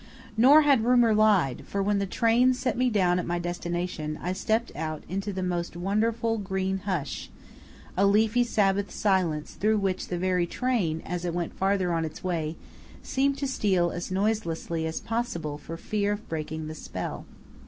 Nor 0.35 0.63
had 0.63 0.83
rumor 0.83 1.13
lied, 1.13 1.61
for 1.67 1.83
when 1.83 1.99
the 1.99 2.07
train 2.07 2.55
set 2.55 2.75
me 2.75 2.89
down 2.89 3.19
at 3.19 3.25
my 3.27 3.37
destination 3.37 4.17
I 4.19 4.33
stepped 4.33 4.75
out 4.75 5.03
into 5.07 5.31
the 5.31 5.43
most 5.43 5.75
wonderful 5.75 6.39
green 6.39 6.79
hush, 6.85 7.29
a 7.95 8.07
leafy 8.07 8.43
Sabbath 8.43 8.89
silence 8.89 9.53
through 9.53 9.77
which 9.77 10.07
the 10.07 10.17
very 10.17 10.47
train, 10.47 11.03
as 11.05 11.23
it 11.23 11.35
went 11.35 11.53
farther 11.53 11.93
on 11.93 12.03
its 12.03 12.23
way, 12.23 12.55
seemed 13.03 13.37
to 13.37 13.47
steal 13.47 13.91
as 13.91 14.09
noiselessly 14.09 14.87
as 14.87 14.99
possible 14.99 15.59
for 15.59 15.77
fear 15.77 16.13
of 16.13 16.27
breaking 16.27 16.65
the 16.65 16.73
spell. 16.73 17.27